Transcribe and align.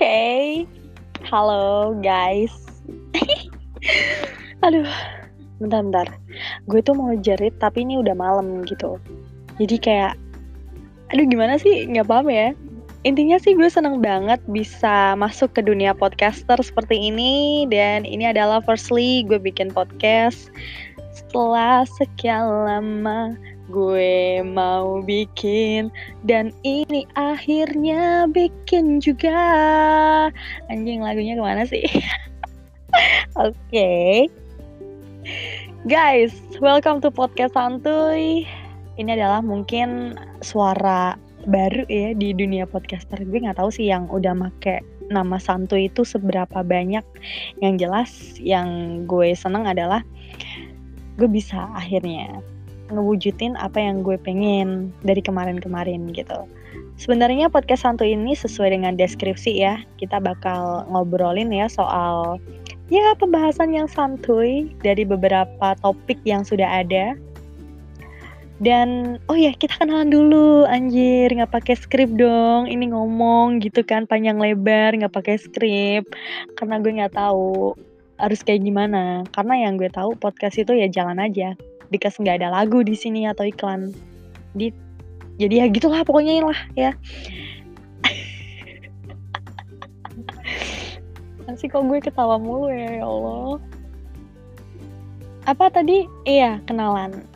okay. 0.00 0.64
halo 1.28 1.92
guys. 2.00 2.48
Aduh, 4.64 4.88
bentar-bentar. 5.60 6.08
Gue 6.72 6.80
tuh 6.80 6.96
mau 6.96 7.12
jerit 7.20 7.52
tapi 7.60 7.84
ini 7.84 8.00
udah 8.00 8.16
malam 8.16 8.64
gitu. 8.64 8.96
Jadi 9.60 9.76
kayak, 9.76 10.16
aduh 11.12 11.28
gimana 11.28 11.60
sih? 11.60 11.84
Nggak 11.84 12.08
paham 12.08 12.32
ya. 12.32 12.56
Intinya 13.04 13.36
sih 13.36 13.52
gue 13.52 13.68
seneng 13.68 14.00
banget 14.00 14.40
bisa 14.48 15.12
masuk 15.20 15.52
ke 15.52 15.60
dunia 15.60 15.92
podcaster 15.92 16.56
seperti 16.64 16.96
ini. 16.96 17.68
Dan 17.68 18.08
ini 18.08 18.24
adalah 18.32 18.64
firstly 18.64 19.20
gue 19.28 19.36
bikin 19.36 19.68
podcast 19.68 20.48
setelah 21.12 21.84
sekian 22.00 22.48
lama 22.48 23.36
gue 23.70 24.42
mau 24.42 24.98
bikin 25.06 25.94
dan 26.26 26.50
ini 26.66 27.06
akhirnya 27.14 28.26
bikin 28.26 28.98
juga. 28.98 29.38
Anjing 30.66 31.00
lagunya 31.00 31.38
ke 31.38 31.42
mana 31.42 31.62
sih? 31.62 31.86
Oke. 33.38 33.54
Okay. 33.70 34.14
guys 35.86 36.34
welcome 36.58 36.98
to 36.98 37.08
podcast 37.14 37.54
santuy. 37.54 38.44
Ini 38.98 39.16
adalah 39.16 39.40
mungkin 39.40 40.18
suara 40.42 41.14
baru 41.46 41.86
ya 41.86 42.12
di 42.12 42.34
dunia 42.34 42.66
podcaster. 42.66 43.22
Gue 43.22 43.46
nggak 43.46 43.62
tahu 43.62 43.70
sih 43.70 43.88
yang 43.88 44.10
udah 44.10 44.34
make 44.34 44.82
nama 45.14 45.38
santuy 45.38 45.86
itu 45.86 46.02
seberapa 46.02 46.66
banyak. 46.66 47.06
Yang 47.62 47.74
jelas 47.78 48.10
yang 48.42 48.68
gue 49.06 49.32
seneng 49.38 49.70
adalah 49.70 50.02
gue 51.16 51.28
bisa 51.30 51.70
akhirnya 51.76 52.42
ngewujudin 52.92 53.54
apa 53.56 53.78
yang 53.78 54.02
gue 54.02 54.18
pengen 54.20 54.90
dari 55.06 55.22
kemarin-kemarin 55.22 56.10
gitu. 56.12 56.46
Sebenarnya 57.00 57.48
podcast 57.48 57.88
Santu 57.88 58.04
ini 58.04 58.36
sesuai 58.36 58.76
dengan 58.76 58.92
deskripsi 58.98 59.56
ya. 59.56 59.80
Kita 59.96 60.20
bakal 60.20 60.84
ngobrolin 60.92 61.48
ya 61.48 61.64
soal 61.66 62.36
ya 62.92 63.16
pembahasan 63.16 63.72
yang 63.72 63.88
santuy 63.88 64.68
dari 64.84 65.08
beberapa 65.08 65.78
topik 65.80 66.20
yang 66.28 66.44
sudah 66.44 66.84
ada. 66.84 67.16
Dan 68.60 69.16
oh 69.32 69.38
ya 69.40 69.56
kita 69.56 69.80
kenalan 69.80 70.12
dulu 70.12 70.68
anjir 70.68 71.32
nggak 71.32 71.48
pakai 71.48 71.80
skrip 71.80 72.12
dong 72.12 72.68
ini 72.68 72.92
ngomong 72.92 73.64
gitu 73.64 73.80
kan 73.80 74.04
panjang 74.04 74.36
lebar 74.36 74.92
nggak 74.92 75.16
pakai 75.16 75.40
skrip 75.40 76.04
karena 76.60 76.76
gue 76.76 76.92
nggak 77.00 77.16
tahu 77.16 77.72
harus 78.20 78.44
kayak 78.44 78.60
gimana 78.60 79.24
karena 79.32 79.64
yang 79.64 79.80
gue 79.80 79.88
tahu 79.88 80.12
podcast 80.12 80.60
itu 80.60 80.76
ya 80.76 80.92
jalan 80.92 81.16
aja 81.16 81.56
because 81.90 82.16
nggak 82.16 82.40
ada 82.40 82.48
lagu 82.54 82.80
di 82.86 82.94
sini 82.94 83.26
atau 83.26 83.44
iklan. 83.44 83.92
Di 84.54 84.72
jadi 85.36 85.66
ya 85.66 85.68
gitulah 85.68 86.06
pokoknya 86.06 86.40
lah 86.46 86.60
ya. 86.78 86.94
Sih 91.58 91.66
kok 91.66 91.82
gue 91.82 91.98
ketawa 91.98 92.38
mulu 92.38 92.70
ya 92.70 93.02
ya 93.02 93.04
Allah. 93.04 93.58
Apa 95.50 95.66
tadi? 95.74 96.06
Iya 96.24 96.62
kenalan. 96.64 97.26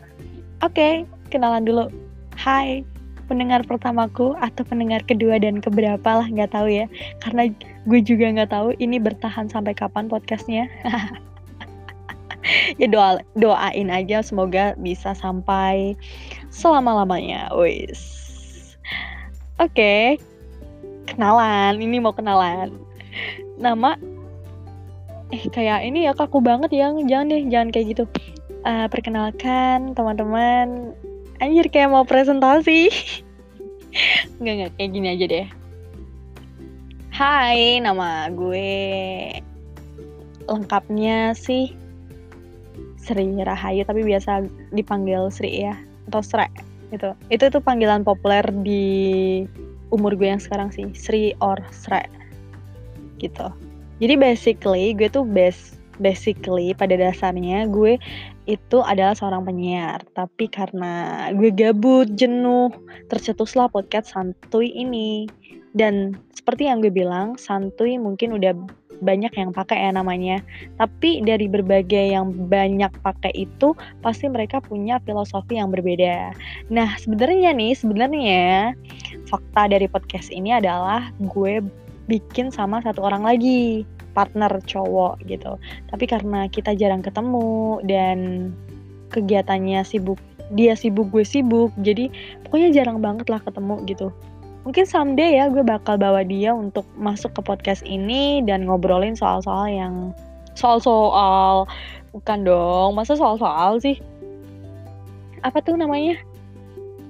Oke 0.63 0.71
okay, 0.71 0.93
kenalan 1.35 1.67
dulu. 1.67 1.91
Hai 2.39 2.87
pendengar 3.25 3.65
pertamaku 3.65 4.37
atau 4.39 4.63
pendengar 4.69 5.01
kedua 5.03 5.41
dan 5.41 5.59
keberapa 5.59 6.23
lah 6.23 6.31
nggak 6.31 6.55
tahu 6.55 6.71
ya. 6.71 6.87
Karena 7.25 7.51
gue 7.91 8.01
juga 8.01 8.31
nggak 8.31 8.55
tahu 8.55 8.77
ini 8.79 9.03
bertahan 9.03 9.51
sampai 9.51 9.75
kapan 9.75 10.07
podcastnya 10.07 10.71
ya 12.81 12.87
doa 12.91 13.21
doain 13.35 13.89
aja 13.91 14.23
semoga 14.23 14.75
bisa 14.79 15.15
sampai 15.17 15.99
selama 16.51 17.05
lamanya 17.05 17.51
wis. 17.55 18.01
Oke. 19.63 19.71
Okay. 19.71 20.05
kenalan 21.05 21.79
ini 21.79 22.01
mau 22.01 22.17
kenalan. 22.17 22.73
Nama 23.61 23.95
eh 25.31 25.45
kayak 25.53 25.85
ini 25.85 26.09
ya 26.09 26.13
kaku 26.17 26.41
banget 26.41 26.73
ya. 26.75 26.91
Jangan 26.91 27.31
deh 27.31 27.43
jangan 27.47 27.69
kayak 27.71 27.87
gitu. 27.95 28.05
Uh, 28.65 28.89
perkenalkan 28.89 29.93
teman-teman. 29.93 30.97
Anjir 31.39 31.69
kayak 31.69 31.93
mau 31.93 32.07
presentasi. 32.09 32.89
Nggak 34.43 34.55
nggak 34.59 34.73
kayak 34.75 34.91
gini 34.91 35.07
aja 35.15 35.27
deh. 35.31 35.47
Hai, 37.15 37.79
nama 37.79 38.27
gue. 38.27 39.39
Lengkapnya 40.51 41.31
sih 41.39 41.84
Sri 43.05 43.29
Rahayu 43.37 43.85
tapi 43.85 44.01
biasa 44.01 44.49
dipanggil 44.73 45.29
Sri 45.29 45.69
ya 45.69 45.77
atau 46.09 46.25
Sre 46.25 46.49
gitu. 46.89 47.13
Itu 47.29 47.53
tuh 47.53 47.61
panggilan 47.61 48.07
populer 48.07 48.45
di 48.65 48.85
umur 49.93 50.17
gue 50.17 50.31
yang 50.31 50.43
sekarang 50.43 50.73
sih, 50.73 50.89
Sri 50.97 51.37
or 51.45 51.61
Sre. 51.69 52.07
Gitu. 53.21 53.47
Jadi 54.01 54.15
basically 54.19 54.97
gue 54.97 55.13
tuh 55.13 55.23
base 55.23 55.79
basically 56.03 56.75
pada 56.75 56.99
dasarnya 56.99 57.71
gue 57.71 57.99
itu 58.51 58.79
adalah 58.83 59.15
seorang 59.15 59.47
penyiar 59.47 60.03
tapi 60.13 60.51
karena 60.51 61.27
gue 61.33 61.55
gabut 61.55 62.11
jenuh 62.19 62.75
tercetuslah 63.09 63.71
podcast 63.71 64.11
santuy 64.11 64.75
ini 64.75 65.31
dan 65.73 66.19
seperti 66.35 66.67
yang 66.67 66.83
gue 66.83 66.91
bilang 66.91 67.39
santuy 67.39 67.97
mungkin 67.97 68.35
udah 68.35 68.53
banyak 69.01 69.33
yang 69.35 69.51
pakai 69.51 69.89
ya 69.89 69.91
namanya. 69.91 70.39
Tapi 70.79 71.25
dari 71.25 71.51
berbagai 71.51 72.15
yang 72.15 72.31
banyak 72.47 72.91
pakai 73.03 73.33
itu 73.35 73.73
pasti 74.05 74.31
mereka 74.31 74.61
punya 74.63 75.01
filosofi 75.03 75.59
yang 75.59 75.73
berbeda. 75.73 76.35
Nah, 76.71 76.95
sebenarnya 77.01 77.57
nih, 77.57 77.73
sebenarnya 77.75 78.75
fakta 79.27 79.71
dari 79.71 79.89
podcast 79.91 80.31
ini 80.31 80.55
adalah 80.55 81.11
gue 81.19 81.65
bikin 82.07 82.53
sama 82.53 82.85
satu 82.85 83.01
orang 83.01 83.25
lagi, 83.25 83.89
partner 84.13 84.61
cowok 84.63 85.25
gitu. 85.27 85.57
Tapi 85.91 86.05
karena 86.07 86.47
kita 86.47 86.77
jarang 86.77 87.03
ketemu 87.03 87.81
dan 87.89 88.51
kegiatannya 89.11 89.83
sibuk, 89.83 90.21
dia 90.53 90.77
sibuk, 90.77 91.09
gue 91.11 91.25
sibuk, 91.25 91.73
jadi 91.81 92.11
pokoknya 92.47 92.71
jarang 92.71 92.99
banget 93.01 93.27
lah 93.31 93.41
ketemu 93.43 93.81
gitu 93.89 94.09
mungkin 94.65 94.89
someday 94.89 95.37
ya 95.37 95.53
gue 95.53 95.61
bakal 95.61 96.01
bawa 96.01 96.25
dia 96.25 96.57
untuk 96.57 96.89
masuk 96.97 97.37
ke 97.37 97.41
podcast 97.45 97.85
ini 97.85 98.41
dan 98.49 98.65
ngobrolin 98.65 99.13
soal-soal 99.13 99.69
yang 99.69 99.95
soal-soal 100.57 101.69
bukan 102.17 102.49
dong 102.49 102.97
masa 102.97 103.13
soal-soal 103.15 103.77
sih? 103.79 104.01
Apa 105.45 105.61
tuh 105.61 105.77
namanya? 105.77 106.17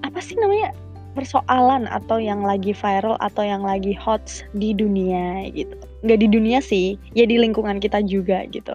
Apa 0.02 0.18
sih 0.18 0.34
namanya? 0.34 0.74
Persoalan 1.14 1.86
atau 1.86 2.18
yang 2.18 2.42
lagi 2.42 2.74
viral 2.74 3.14
atau 3.22 3.46
yang 3.46 3.62
lagi 3.62 3.94
hot 3.94 4.42
di 4.58 4.74
dunia 4.74 5.46
gitu. 5.54 5.78
Nggak 6.02 6.18
di 6.18 6.28
dunia 6.28 6.58
sih 6.58 6.98
ya 7.14 7.22
di 7.22 7.38
lingkungan 7.38 7.78
kita 7.78 8.02
juga 8.02 8.42
gitu. 8.50 8.74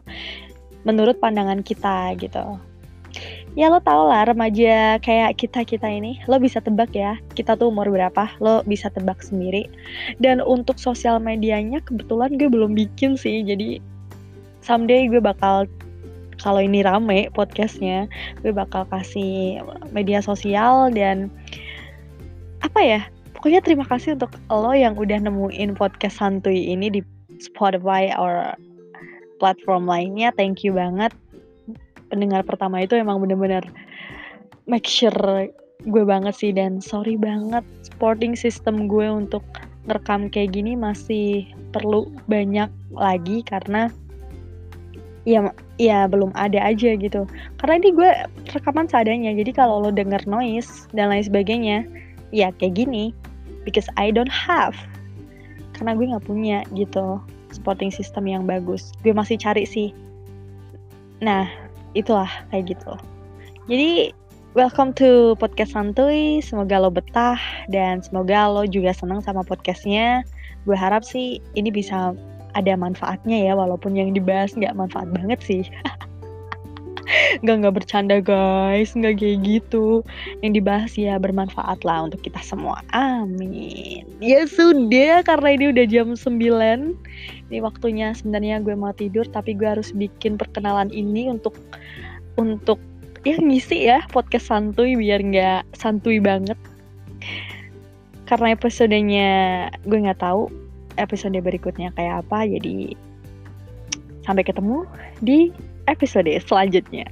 Menurut 0.88 1.20
pandangan 1.20 1.60
kita 1.60 2.16
gitu 2.16 2.56
ya 3.58 3.70
lo 3.70 3.82
tau 3.82 4.10
lah 4.10 4.30
remaja 4.30 5.02
kayak 5.02 5.38
kita 5.42 5.66
kita 5.66 5.90
ini 5.90 6.22
lo 6.30 6.38
bisa 6.38 6.62
tebak 6.62 6.94
ya 6.94 7.18
kita 7.34 7.58
tuh 7.58 7.74
umur 7.74 7.90
berapa 7.90 8.30
lo 8.44 8.62
bisa 8.66 8.90
tebak 8.94 9.22
sendiri. 9.26 9.66
Dan 10.22 10.42
untuk 10.44 10.78
sosial 10.78 11.18
medianya 11.18 11.82
kebetulan 11.82 12.38
gue 12.38 12.50
belum 12.50 12.78
bikin 12.78 13.18
sih 13.18 13.42
jadi 13.42 13.82
someday 14.62 15.10
gue 15.10 15.22
bakal 15.22 15.66
kalau 16.40 16.64
ini 16.64 16.86
rame 16.86 17.28
podcastnya 17.36 18.08
gue 18.46 18.54
bakal 18.54 18.88
kasih 18.88 19.60
media 19.92 20.24
sosial 20.24 20.88
dan 20.94 21.28
apa 22.64 22.80
ya 22.80 23.02
pokoknya 23.36 23.64
terima 23.64 23.86
kasih 23.88 24.16
untuk 24.16 24.36
lo 24.52 24.72
yang 24.76 24.96
udah 24.96 25.20
nemuin 25.20 25.76
podcast 25.76 26.20
santuy 26.20 26.76
ini 26.76 26.92
di 26.92 27.02
Spotify 27.40 28.12
or 28.20 28.52
platform 29.40 29.88
lainnya. 29.88 30.36
Thank 30.36 30.68
you 30.68 30.76
banget 30.76 31.16
pendengar 32.10 32.42
pertama 32.44 32.82
itu 32.84 32.98
emang 32.98 33.22
bener-bener 33.22 33.64
make 34.70 34.86
sure 34.86 35.50
gue 35.88 36.04
banget 36.04 36.36
sih. 36.36 36.52
Dan 36.52 36.84
sorry 36.84 37.16
banget 37.16 37.64
supporting 37.86 38.36
system 38.36 38.90
gue 38.92 39.08
untuk 39.08 39.46
ngerekam 39.88 40.28
kayak 40.30 40.54
gini 40.54 40.76
masih 40.76 41.48
perlu 41.72 42.10
banyak 42.28 42.68
lagi 42.94 43.42
karena 43.48 43.90
ya 45.24 45.50
ya 45.78 46.10
belum 46.10 46.34
ada 46.36 46.60
aja 46.60 46.98
gitu. 46.98 47.26
Karena 47.62 47.74
ini 47.80 47.90
gue 47.96 48.12
rekaman 48.54 48.90
seadanya 48.90 49.32
jadi 49.34 49.52
kalau 49.56 49.86
lo 49.86 49.90
denger 49.94 50.26
noise 50.28 50.90
dan 50.92 51.14
lain 51.14 51.26
sebagainya 51.26 51.86
ya 52.30 52.54
kayak 52.58 52.78
gini 52.78 53.16
because 53.64 53.88
I 53.96 54.12
don't 54.12 54.32
have. 54.32 54.76
Karena 55.78 55.96
gue 55.96 56.12
nggak 56.12 56.28
punya 56.28 56.66
gitu 56.76 57.24
supporting 57.50 57.90
system 57.90 58.30
yang 58.30 58.44
bagus. 58.46 58.92
Gue 59.02 59.16
masih 59.16 59.40
cari 59.40 59.64
sih. 59.64 59.96
Nah 61.24 61.48
itulah 61.94 62.30
kayak 62.50 62.76
gitu. 62.76 62.94
Jadi 63.70 64.14
welcome 64.58 64.92
to 64.98 65.38
podcast 65.38 65.78
santuy. 65.78 66.42
Semoga 66.42 66.82
lo 66.82 66.90
betah 66.90 67.38
dan 67.70 68.02
semoga 68.02 68.50
lo 68.50 68.66
juga 68.66 68.94
senang 68.94 69.22
sama 69.22 69.46
podcastnya. 69.46 70.26
Gue 70.66 70.76
harap 70.76 71.06
sih 71.06 71.38
ini 71.54 71.70
bisa 71.70 72.18
ada 72.58 72.74
manfaatnya 72.74 73.46
ya 73.46 73.54
walaupun 73.54 73.94
yang 73.94 74.10
dibahas 74.14 74.58
nggak 74.58 74.74
manfaat 74.74 75.10
banget 75.14 75.40
sih 75.46 75.64
Nggak 77.40 77.56
nggak 77.64 77.76
bercanda 77.76 78.18
guys, 78.20 78.92
nggak 78.96 79.20
kayak 79.20 79.38
gitu. 79.44 80.04
Yang 80.44 80.52
dibahas 80.60 80.92
ya 81.00 81.16
bermanfaat 81.16 81.84
lah 81.88 82.08
untuk 82.08 82.20
kita 82.24 82.40
semua. 82.44 82.84
Amin. 82.92 84.04
Ya 84.20 84.44
sudah, 84.44 85.24
karena 85.24 85.50
ini 85.56 85.66
udah 85.72 85.86
jam 85.88 86.14
9. 86.16 86.96
Ini 87.50 87.58
waktunya 87.64 88.12
sebenarnya 88.14 88.62
gue 88.62 88.76
mau 88.76 88.92
tidur, 88.92 89.24
tapi 89.28 89.56
gue 89.56 89.66
harus 89.66 89.96
bikin 89.96 90.36
perkenalan 90.36 90.92
ini 90.92 91.32
untuk 91.32 91.56
untuk 92.36 92.80
ya 93.28 93.36
ngisi 93.36 93.84
ya 93.92 94.00
podcast 94.16 94.48
santuy 94.48 94.96
biar 94.96 95.20
nggak 95.20 95.64
santuy 95.76 96.20
banget. 96.20 96.56
Karena 98.28 98.54
episodenya 98.54 99.32
gue 99.88 99.98
nggak 99.98 100.22
tahu 100.22 100.52
episode 101.00 101.40
berikutnya 101.40 101.90
kayak 101.96 102.28
apa, 102.28 102.46
jadi 102.46 102.94
sampai 104.28 104.46
ketemu 104.46 104.86
di 105.26 105.50
episode 105.90 106.30
selanjutnya. 106.46 107.10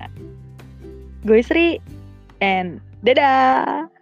Gue 1.26 1.42
Sri, 1.42 1.82
and 2.40 2.80
dadah! 3.02 3.97